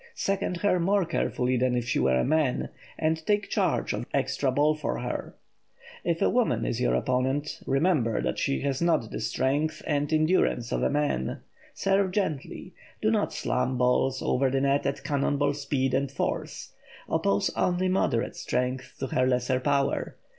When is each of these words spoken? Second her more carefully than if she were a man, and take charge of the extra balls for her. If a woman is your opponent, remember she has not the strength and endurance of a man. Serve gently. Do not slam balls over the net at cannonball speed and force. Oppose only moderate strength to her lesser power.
Second 0.15 0.57
her 0.57 0.79
more 0.79 1.05
carefully 1.05 1.57
than 1.57 1.75
if 1.75 1.87
she 1.87 1.99
were 1.99 2.15
a 2.19 2.25
man, 2.25 2.69
and 2.97 3.23
take 3.27 3.51
charge 3.51 3.93
of 3.93 3.99
the 4.01 4.17
extra 4.17 4.51
balls 4.51 4.79
for 4.81 4.97
her. 4.97 5.35
If 6.03 6.23
a 6.23 6.29
woman 6.31 6.65
is 6.65 6.81
your 6.81 6.95
opponent, 6.95 7.61
remember 7.67 8.23
she 8.35 8.61
has 8.61 8.81
not 8.81 9.11
the 9.11 9.19
strength 9.19 9.83
and 9.85 10.11
endurance 10.11 10.71
of 10.71 10.81
a 10.81 10.89
man. 10.89 11.41
Serve 11.75 12.11
gently. 12.13 12.73
Do 12.99 13.11
not 13.11 13.31
slam 13.31 13.77
balls 13.77 14.23
over 14.23 14.49
the 14.49 14.61
net 14.61 14.87
at 14.87 15.03
cannonball 15.03 15.53
speed 15.53 15.93
and 15.93 16.11
force. 16.11 16.73
Oppose 17.07 17.51
only 17.55 17.87
moderate 17.87 18.35
strength 18.35 18.95
to 19.01 19.05
her 19.05 19.27
lesser 19.27 19.59
power. 19.59 20.15